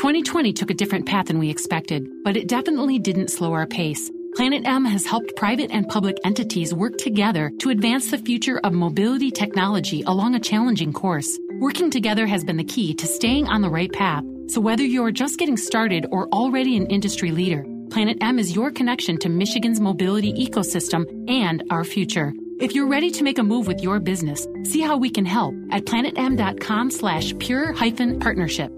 [0.00, 4.10] 2020 took a different path than we expected, but it definitely didn't slow our pace.
[4.34, 8.72] Planet M has helped private and public entities work together to advance the future of
[8.72, 11.38] mobility technology along a challenging course.
[11.60, 14.24] Working together has been the key to staying on the right path.
[14.46, 18.70] So whether you're just getting started or already an industry leader, Planet M is your
[18.70, 22.32] connection to Michigan's mobility ecosystem and our future.
[22.58, 25.54] If you're ready to make a move with your business, see how we can help
[25.70, 28.72] at planetm.com slash pure hyphen partnership.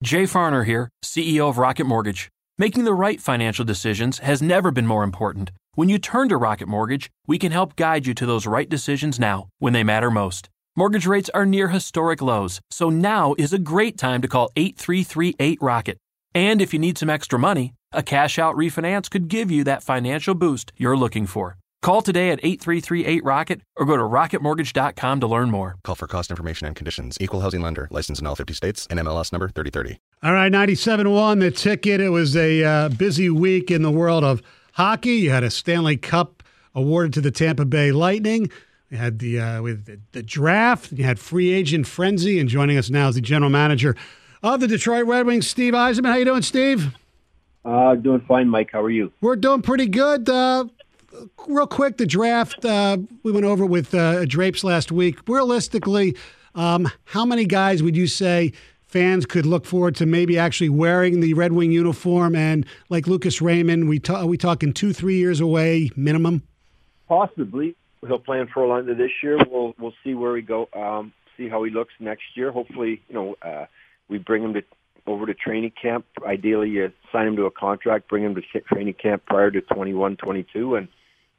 [0.00, 2.30] Jay Farner here, CEO of Rocket Mortgage.
[2.56, 5.50] Making the right financial decisions has never been more important.
[5.74, 9.18] When you turn to Rocket Mortgage, we can help guide you to those right decisions
[9.18, 10.48] now when they matter most.
[10.76, 15.58] Mortgage rates are near historic lows, so now is a great time to call 8338
[15.60, 15.98] Rocket.
[16.32, 19.82] And if you need some extra money, a cash out refinance could give you that
[19.82, 21.56] financial boost you're looking for.
[21.88, 25.76] Call today at 8338 Rocket or go to rocketmortgage.com to learn more.
[25.84, 27.16] Call for cost information and conditions.
[27.18, 27.88] Equal housing lender.
[27.90, 28.86] License in all 50 states.
[28.88, 29.98] NMLS number 3030.
[30.22, 32.02] All right, 97 1, the ticket.
[32.02, 34.42] It was a uh, busy week in the world of
[34.74, 35.12] hockey.
[35.12, 36.42] You had a Stanley Cup
[36.74, 38.50] awarded to the Tampa Bay Lightning.
[38.90, 40.92] You had the, uh, with the, the draft.
[40.92, 42.38] You had free agent frenzy.
[42.38, 43.96] And joining us now is the general manager
[44.42, 46.04] of the Detroit Red Wings, Steve Yzerman.
[46.04, 46.94] How you doing, Steve?
[47.64, 48.68] Uh, doing fine, Mike.
[48.72, 49.10] How are you?
[49.22, 50.28] We're doing pretty good.
[50.28, 50.66] Uh,
[51.46, 55.18] real quick, the draft uh, we went over with uh, Drapes last week.
[55.28, 56.16] Realistically,
[56.54, 58.52] um, how many guys would you say
[58.86, 62.34] fans could look forward to maybe actually wearing the Red Wing uniform?
[62.34, 66.42] And like Lucas Raymond, we ta- we talking two three years away minimum.
[67.08, 67.74] Possibly,
[68.06, 69.38] he'll play in Orlando this year.
[69.50, 70.68] We'll we'll see where we go.
[70.74, 72.52] Um, see how he looks next year.
[72.52, 73.66] Hopefully, you know, uh,
[74.08, 74.62] we bring him to
[75.06, 76.04] over to training camp.
[76.24, 80.16] Ideally, you sign him to a contract, bring him to training camp prior to 21,
[80.16, 80.88] 22, and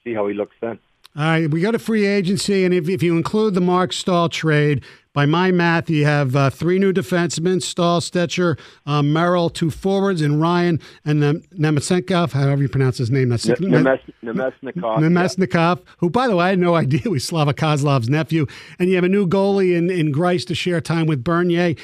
[0.10, 0.80] see how he looks then.
[1.16, 4.30] All right, we got a free agency, and if, if you include the Marc Staal
[4.30, 9.72] trade, by my math, you have uh, three new defensemen: Staal, Stecher, uh, Merrill, two
[9.72, 13.30] forwards, and Ryan and um, Nemesnikov, however you pronounce his name.
[13.30, 14.04] That's Namestnikov.
[15.00, 18.46] Nemesnikov, who, by the way, I had no idea was Slava Kozlov's nephew.
[18.78, 21.76] And you have a new goalie in, in Greiss to share time with Bernier.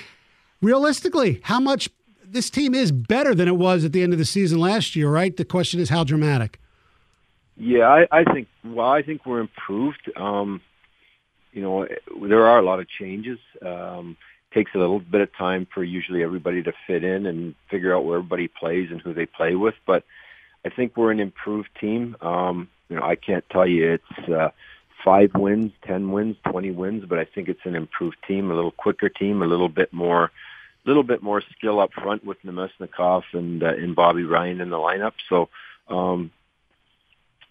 [0.62, 1.90] Realistically, how much
[2.24, 5.10] this team is better than it was at the end of the season last year,
[5.10, 5.36] right?
[5.36, 6.60] The question is how dramatic.
[7.58, 8.48] Yeah, I, I think.
[8.64, 10.12] Well, I think we're improved.
[10.16, 10.62] Um,
[11.54, 11.88] you know,
[12.28, 13.40] there are a lot of changes.
[13.66, 14.18] Um,
[14.54, 18.06] takes a little bit of time for usually everybody to fit in and figure out
[18.06, 19.76] where everybody plays and who they play with.
[19.86, 20.04] But
[20.66, 22.16] I think we're an improved team.
[22.22, 24.50] Um, you know, I can't tell you it's uh,
[25.04, 28.72] five wins, ten wins, twenty wins, but I think it's an improved team, a little
[28.72, 30.32] quicker team, a little bit more,
[30.86, 34.78] little bit more skill up front with Namestnikov and uh, and Bobby Ryan in the
[34.78, 35.14] lineup.
[35.30, 35.48] So.
[35.88, 36.32] Um,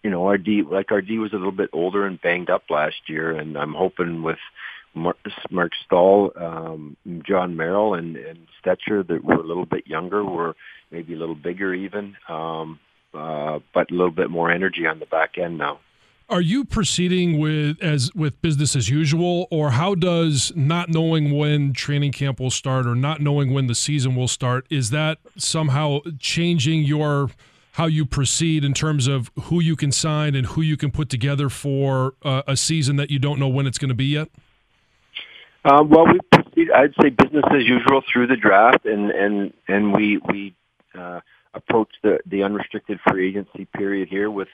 [0.05, 2.69] you know, our D, like our D was a little bit older and banged up
[2.69, 4.37] last year, and I'm hoping with
[4.93, 5.17] Mark,
[5.49, 6.95] Marc Staal, um,
[7.27, 10.53] Jon Merrill, and, and Stecher that we're a little bit younger, we're
[10.91, 12.79] maybe a little bigger even, um,
[13.15, 15.79] uh, but a little bit more energy on the back end now.
[16.29, 21.73] Are you proceeding with as with business as usual, or how does not knowing when
[21.73, 26.01] training camp will start or not knowing when the season will start is that somehow
[26.19, 27.31] changing your
[27.75, 31.09] how you proceed in terms of who you can sign and who you can put
[31.09, 34.29] together for uh, a season that you don't know when it's going to be yet?
[35.65, 36.71] Um, well, we proceed.
[36.71, 40.55] I'd say business as usual through the draft, and and and we we
[40.97, 41.19] uh,
[41.53, 44.47] approach the the unrestricted free agency period here with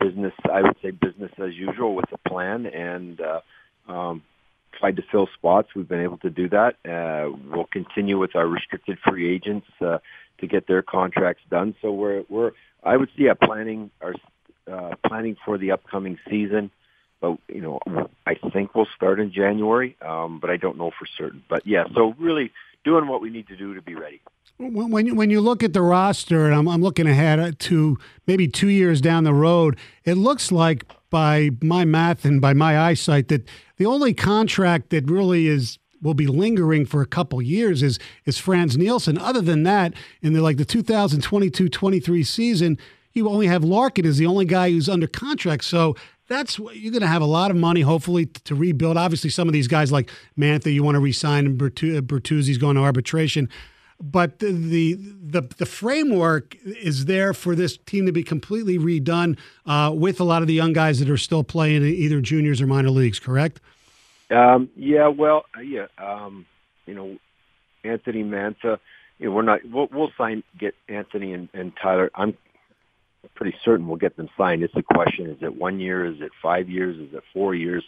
[0.00, 0.32] business.
[0.52, 3.40] I would say business as usual with a plan, and uh,
[3.92, 4.22] um,
[4.80, 5.68] tried to fill spots.
[5.76, 6.74] We've been able to do that.
[6.84, 9.68] Uh, we'll continue with our restricted free agents.
[10.38, 11.74] To get their contracts done.
[11.82, 14.14] So we're we're I would see a planning our
[14.70, 16.70] uh, planning for the upcoming season.
[17.20, 17.80] But you know,
[18.26, 21.42] I think we'll start in January, um, but I don't know for certain.
[21.48, 22.52] But yeah, so really
[22.84, 24.20] doing what we need to do to be ready.
[24.58, 27.96] When you, when you look at the roster, and I'm, I'm looking ahead to
[28.26, 32.78] maybe two years down the road, it looks like by my math and by my
[32.78, 37.82] eyesight that the only contract that really is will be lingering for a couple years
[37.82, 39.18] is is Frans Nielsen.
[39.18, 42.78] Other than that, in the like the 2022-23 season,
[43.12, 45.64] you only have Larkin is the only guy who's under contract.
[45.64, 45.96] So
[46.28, 48.96] that's you're going to have a lot of money, hopefully, to rebuild.
[48.96, 52.82] Obviously, some of these guys like Mantha, you want to resign, and Bertuzzi's going to
[52.82, 53.48] arbitration.
[54.00, 59.36] But the, the, the the framework is there for this team to be completely redone
[59.66, 62.60] uh, with a lot of the young guys that are still playing in either juniors
[62.60, 63.18] or minor leagues.
[63.18, 63.60] Correct?
[64.30, 66.46] Um, yeah, well, uh, yeah, um,
[66.86, 67.16] you know,
[67.84, 68.78] Anthony Mantha,
[69.18, 72.10] you know, we're not, we'll, we'll sign, get Anthony and, and Tyler.
[72.14, 72.36] I'm
[73.34, 74.62] pretty certain we'll get them signed.
[74.62, 76.04] It's a question, is it one year?
[76.04, 76.96] Is it five years?
[76.96, 77.84] Is it four years?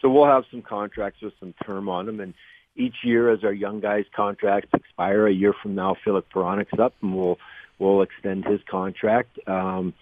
[0.00, 2.20] So we'll have some contracts with some term on them.
[2.20, 2.34] And
[2.78, 5.26] each year as our young guys' contracts expire.
[5.26, 7.38] A year from now, Filip Hronek's up, and we'll
[7.78, 9.38] we'll extend his contract.
[9.46, 9.92] Um,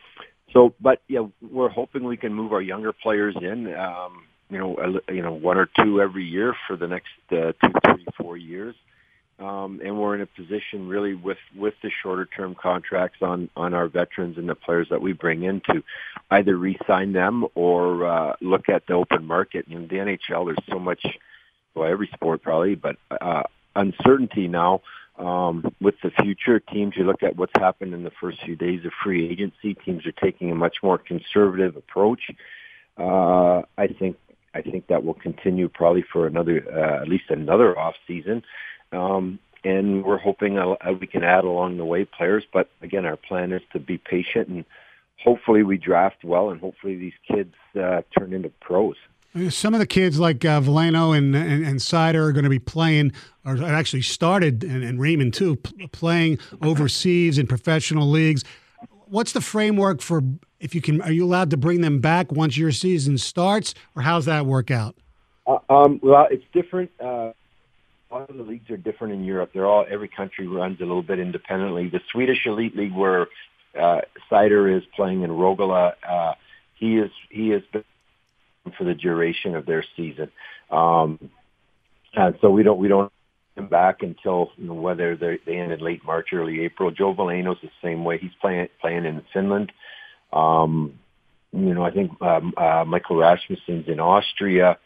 [0.52, 3.74] so, but yeah, we're hoping we can move our younger players in.
[3.74, 7.72] Um, you know, you know, one or two every year for the next uh, two,
[7.84, 8.74] three, four years.
[9.38, 13.74] Um, and we're in a position really with with the shorter term contracts on on
[13.74, 15.82] our veterans and the players that we bring in to
[16.30, 19.66] either re-sign them or uh, look at the open market.
[19.68, 21.04] In the NHL, there's so much,
[21.74, 23.42] well, every sport probably, but uh,
[23.74, 24.80] uncertainty now
[25.18, 26.58] um, with the future.
[26.58, 29.74] Teams, you look at what's happened in the first few days of free agency.
[29.74, 32.30] Teams are taking a much more conservative approach.
[32.96, 34.16] Uh, I think
[34.56, 38.42] I think that will continue probably for another uh, at least another off season.
[38.92, 42.44] Um, and we're hoping uh, we can add along the way players.
[42.52, 44.64] But again, our plan is to be patient and
[45.22, 48.96] hopefully we draft well, and hopefully these kids uh, turn into pros.
[49.50, 52.58] Some of the kids like uh, Veleno and, and, and Seider are going to be
[52.58, 53.12] playing,
[53.44, 55.56] or actually started, and, and Raymond too,
[55.92, 58.44] playing overseas in professional leagues.
[59.08, 60.22] What's the framework for
[60.60, 61.00] if you can?
[61.02, 64.70] Are you allowed to bring them back once your season starts, or how's that work
[64.70, 64.96] out?
[65.46, 66.90] Uh, um, well, it's different.
[67.00, 67.32] Uh,
[68.10, 69.50] a lot of the leagues are different in Europe.
[69.52, 71.88] They're all every country runs a little bit independently.
[71.88, 73.28] The Swedish elite league, where
[73.78, 74.00] uh,
[74.30, 76.34] Seider is playing in Rögle, uh,
[76.74, 77.84] he is he has been
[78.76, 80.30] for the duration of their season.
[80.70, 81.30] Um,
[82.14, 83.12] and so we don't we don't
[83.56, 86.90] him back until you know, whether they ended late March, early April.
[86.90, 88.18] Joe Veleno's the same way.
[88.18, 89.72] He's playing playing in Finland.
[90.32, 90.98] Um,
[91.52, 94.78] you know, I think um, uh, Michael Rasmussen's in Austria.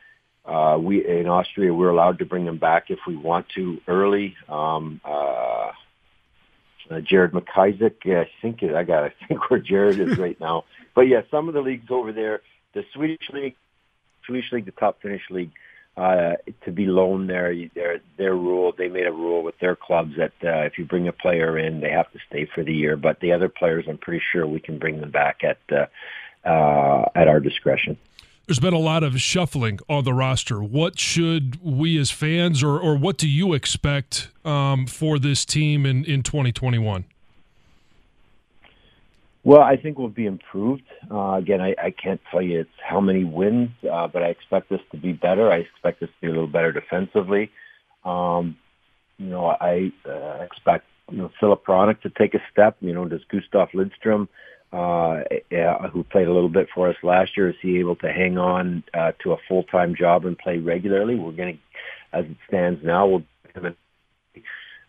[0.44, 4.37] Uh, we in Austria we're allowed to bring them back if we want to early.
[4.49, 5.72] Um, uh,
[6.90, 10.64] uh, Jared McIsaac, I think I got to think where Jared is right now.
[10.94, 12.40] But yeah, some of the leagues over there,
[12.75, 13.55] the Swedish league,
[14.26, 15.52] Swedish league, the top Finnish league,
[16.00, 18.73] uh, to be loaned there, their their rule.
[18.76, 21.81] They made a rule with their clubs that uh, if you bring a player in,
[21.81, 22.97] they have to stay for the year.
[22.97, 27.11] But the other players, I'm pretty sure we can bring them back at uh, uh,
[27.14, 27.99] at our discretion
[28.47, 30.61] there's been a lot of shuffling on the roster.
[30.61, 35.87] What should we as fans, or, or what do you expect um, for this team
[35.87, 37.05] in, in 2021?
[39.42, 40.82] Well, I think we'll be improved.
[41.10, 44.70] Uh, again, I, I can't tell you it's how many wins, uh, but I expect
[44.70, 45.50] us to be better.
[45.50, 47.50] I expect us to be a little better defensively.
[48.04, 48.58] Um,
[49.19, 52.76] you know, I uh, expect you know Filip Hronek to take a step.
[52.81, 54.28] You know, does Gustav Lindstrom
[54.72, 55.20] uh,
[55.93, 57.50] who played a little bit for us last year.
[57.50, 61.16] Is he able to hang on uh, to a full time job and play regularly?
[61.16, 63.22] We're going to, as it stands now, we'll.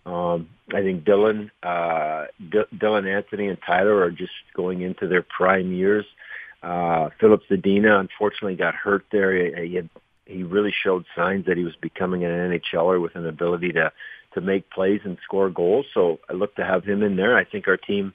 [0.06, 5.22] Um, I think Dylan, uh, D- Dylan Anthony and Tyler are just going into their
[5.22, 6.06] prime years.
[6.64, 9.34] Uh, Filip Zadina unfortunately got hurt there.
[9.34, 9.90] He, he, had,
[10.26, 13.92] he really showed signs that he was becoming an NHLer with an ability to
[14.34, 15.86] to make plays and score goals.
[15.94, 17.36] So I look to have him in there.
[17.36, 18.14] I think our team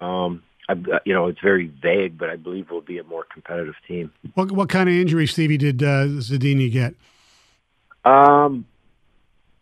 [0.00, 0.74] um, I,
[1.04, 4.12] you know, it's very vague, but I believe we'll be a more competitive team.
[4.34, 6.94] What what kind of injury, Stevie, did uh, Zadina get?
[8.04, 8.66] Um,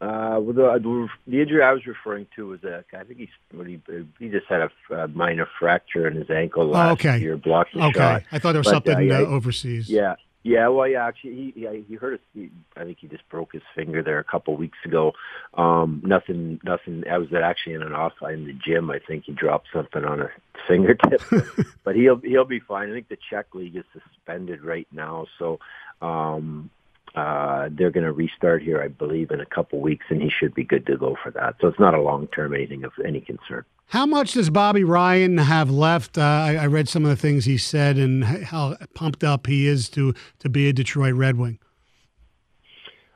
[0.01, 3.81] uh, well, the, the injury I was referring to was a, I think he's he,
[4.19, 7.19] he just had a, minor fracture in his ankle last oh, okay.
[7.19, 7.99] year, blocked the okay.
[7.99, 8.23] shot.
[8.33, 9.89] I thought there was but, something uh, yeah, uh, overseas.
[9.89, 12.51] Yeah, yeah, well, yeah, actually, he yeah, he hurt his.
[12.77, 15.13] I think he just broke his finger there a couple of weeks ago.
[15.55, 17.05] Um, nothing, nothing.
[17.11, 18.91] I was actually in an off in the gym.
[18.91, 20.29] I think he dropped something on a
[20.69, 21.23] fingertip,
[21.85, 22.91] but he'll he'll be fine.
[22.91, 25.61] I think the Czech league is suspended right now, so
[26.03, 26.69] um,
[27.15, 30.55] uh, they're going to restart here, I believe, in a couple weeks, and he should
[30.55, 31.55] be good to go for that.
[31.61, 33.65] So it's not a long term anything of any concern.
[33.89, 36.19] How much does Bobby Ryan have left?
[36.19, 39.69] Uh, I, I, read some of the things he said and how pumped up he
[39.69, 41.59] is to to be a Detroit Red Wing.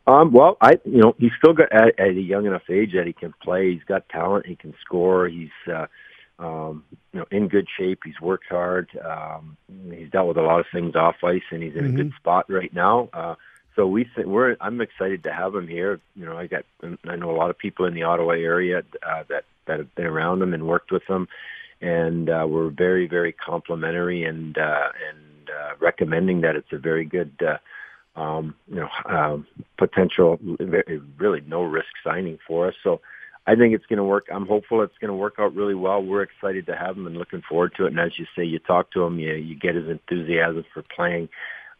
[0.07, 3.07] Um, well, I you know he's still got at, at a young enough age that
[3.07, 3.73] he can play.
[3.73, 4.47] He's got talent.
[4.47, 5.27] He can score.
[5.27, 5.87] He's uh,
[6.39, 8.01] um, you know in good shape.
[8.05, 8.89] He's worked hard.
[9.05, 9.57] Um,
[9.91, 11.95] he's dealt with a lot of things off ice, and he's in mm-hmm.
[11.95, 12.17] a good mm-hmm.
[12.17, 13.09] spot right now.
[13.13, 13.35] Uh,
[13.79, 16.01] so we th- we're I'm excited to have him here.
[16.17, 16.65] You know, I got
[17.07, 20.07] I know a lot of people in the Ottawa area uh, that that have been
[20.07, 21.29] around him and worked with him,
[21.81, 27.05] and uh, we're very very complimentary and uh, and uh, recommending that it's a very
[27.05, 27.33] good.
[27.41, 27.59] Uh,
[28.17, 30.41] um, you know, um, potential,
[31.19, 32.75] really no risk signing for us.
[32.83, 33.01] So
[33.47, 34.27] I think it's going to work.
[34.35, 36.03] I'm hopeful it's going to work out really well.
[36.03, 37.93] We're excited to have him and looking forward to it.
[37.93, 41.29] And as you say, you talk to him, you you get his enthusiasm for playing.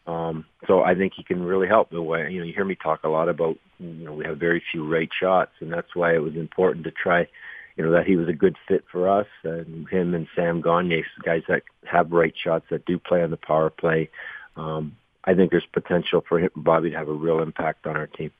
[0.09, 1.91] Um, so I think he can really help.
[1.91, 4.39] The way you know, you hear me talk a lot about you know we have
[4.39, 7.27] very few right shots, and that's why it was important to try.
[7.75, 11.03] You know that he was a good fit for us, and him and Sam Gagner,
[11.23, 14.09] guys that have right shots that do play on the power play.
[14.57, 18.07] Um, I think there's potential for him, Bobby, to have a real impact on our
[18.07, 18.31] team.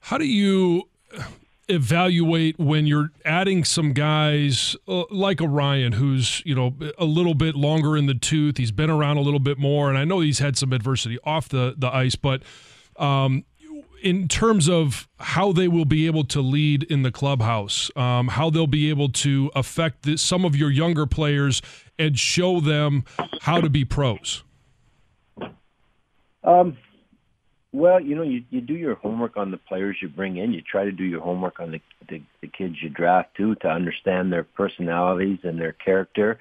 [0.00, 0.82] How do you
[1.68, 7.54] evaluate when you're adding some guys uh, like Orion, who's you know a little bit
[7.54, 8.56] longer in the tooth.
[8.56, 11.48] He's been around a little bit more, and I know he's had some adversity off
[11.48, 12.42] the the ice, but.
[12.96, 13.44] Um,
[14.02, 18.50] in terms of how they will be able to lead in the clubhouse, um, how
[18.50, 21.60] they'll be able to affect the, some of your younger players
[21.98, 23.04] and show them
[23.40, 24.44] how to be pros?
[26.44, 26.76] Um,
[27.76, 30.52] well, you know, you, you do your homework on the players you bring in.
[30.52, 33.68] You try to do your homework on the, the, the kids you draft too to
[33.68, 36.38] understand their personalities and their character,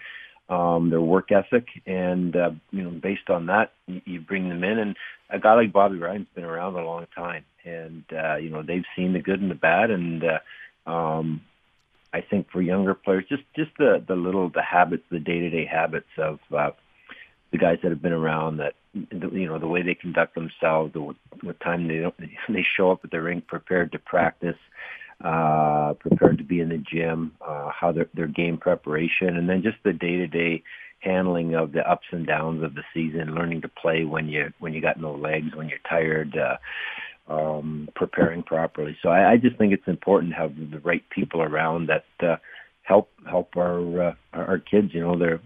[0.48, 4.63] um, their work ethic, and uh, you know, based on that, you, you bring them
[4.63, 4.80] in.
[4.80, 4.96] And
[5.30, 8.86] a guy like Bobby Ryan's been around a long time, and uh, you know, they've
[8.96, 11.42] seen the good and the bad, and uh, um,
[12.13, 15.50] I think for younger players, just just the the little the habits, the day to
[15.50, 16.72] day habits of uh,
[17.51, 18.58] the guys that have been around.
[18.58, 18.75] That
[19.12, 22.16] you know the way they conduct themselves, the what time they don't
[22.50, 24.58] they show up at the rink prepared to practice,
[25.24, 29.62] uh, prepared to be in the gym, uh, how their their game preparation, and then
[29.62, 30.64] just the day to day
[31.00, 34.74] handling of the ups and downs of the season, learning to play when you when
[34.74, 36.38] you got no legs, when you're tired.
[36.38, 36.58] Uh,
[37.28, 38.96] um, preparing properly.
[39.02, 42.36] So I, I just think it's important to have the right people around that uh,
[42.84, 44.94] help help our uh, our kids.
[44.94, 45.42] You know, they're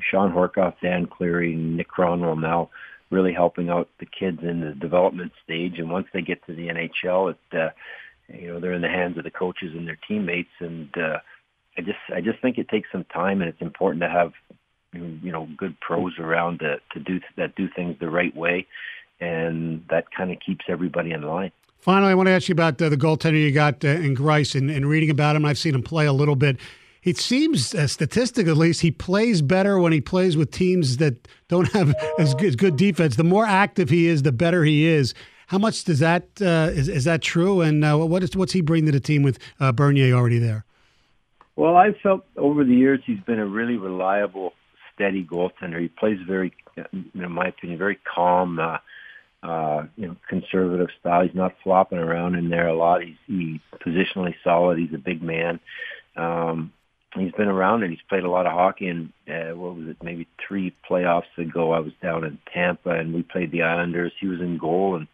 [0.00, 2.70] Shawn Horcoff, Dan Cleary, Nick Kronwall now
[3.10, 5.78] really helping out the kids in the development stage.
[5.78, 7.70] And once they get to the NHL, it uh,
[8.28, 10.52] you know they're in the hands of the coaches and their teammates.
[10.60, 11.18] And uh,
[11.76, 14.32] I just I just think it takes some time, and it's important to have
[14.92, 18.66] you know good pros around to to do that do things the right way
[19.22, 21.52] and that kind of keeps everybody in line.
[21.78, 24.54] Finally, I want to ask you about uh, the goaltender you got uh, in Greiss
[24.54, 25.44] and, and, reading about him.
[25.44, 26.58] I've seen him play a little bit.
[27.02, 31.26] It seems, uh, statistic at least, he plays better when he plays with teams that
[31.48, 33.16] don't have as good, as good defense.
[33.16, 35.12] The more active he is, the better he is.
[35.48, 37.60] How much does that uh, is, is that true?
[37.60, 40.64] And uh, what is what's he bring to the team with uh, Bernier already there?
[41.56, 44.54] Well, I've felt over the years he's been a really reliable,
[44.94, 45.80] steady goaltender.
[45.80, 46.54] He plays very,
[46.94, 48.58] in my opinion, very calm.
[48.58, 48.78] Uh,
[49.42, 51.24] uh, you know, conservative style.
[51.26, 53.02] He's not flopping around in there a lot.
[53.02, 54.78] He's, he's positionally solid.
[54.78, 55.58] He's a big man.
[56.16, 56.72] Um,
[57.20, 58.88] he's been around and he's played a lot of hockey.
[58.88, 59.96] And uh, what was it?
[60.02, 64.12] Maybe three playoffs ago, I was down in Tampa and we played the Islanders.
[64.20, 65.06] He was in goal and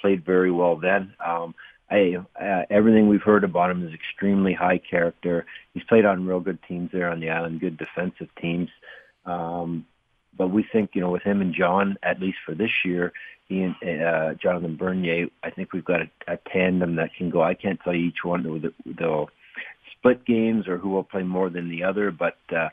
[0.00, 1.14] played very well then.
[1.24, 1.54] Um,
[1.90, 5.44] I, uh, everything we've heard about him is extremely high character.
[5.74, 8.68] He's played on real good teams there on the island, good defensive teams.
[9.26, 9.86] Um,
[10.38, 13.12] but we think, you know, with him and John, at least for this year,
[13.48, 17.42] he and uh, Jonathan Bernier, I think we've got a, a tandem that can go.
[17.42, 18.62] I can't tell you each one
[18.98, 19.28] they'll
[20.00, 22.68] split games or who will play more than the other, but uh,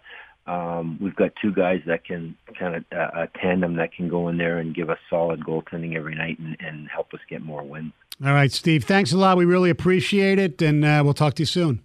[0.50, 4.29] um, we've got two guys that can kind of uh, a tandem that can go
[4.29, 7.63] in there and give us solid goaltending every night and, and help us get more
[7.63, 7.91] wins.
[8.25, 8.86] All right, Steve.
[8.86, 9.38] Thanks a lot.
[9.38, 11.81] We really appreciate it, and uh, we'll talk to you soon.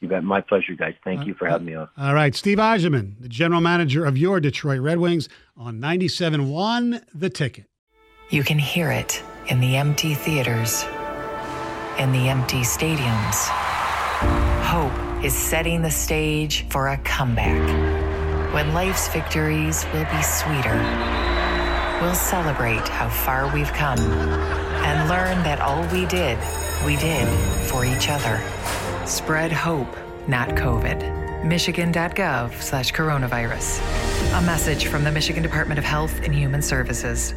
[0.00, 0.24] You bet.
[0.24, 0.94] My pleasure, guys.
[1.04, 1.88] Thank you for having me on.
[1.96, 2.34] All right.
[2.34, 7.66] Steve Yzerman, the general manager of your Detroit Red Wings on 97.1 The Ticket.
[8.28, 10.82] You can hear it in the empty theaters,
[11.98, 13.71] in the empty stadiums.
[14.62, 17.62] Hope is setting the stage for a comeback.
[18.54, 20.76] When life's victories will be sweeter,
[22.00, 26.38] we'll celebrate how far we've come and learn that all we did,
[26.84, 27.28] we did
[27.68, 28.40] for each other.
[29.06, 29.96] Spread hope,
[30.28, 31.44] not COVID.
[31.44, 33.80] Michigan.gov slash coronavirus.
[34.38, 37.34] A message from the Michigan Department of Health and Human Services.